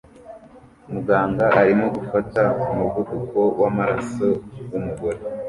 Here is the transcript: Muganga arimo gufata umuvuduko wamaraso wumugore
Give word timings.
Muganga 0.91 1.45
arimo 1.59 1.85
gufata 1.95 2.41
umuvuduko 2.71 3.39
wamaraso 3.61 4.27
wumugore 4.69 5.19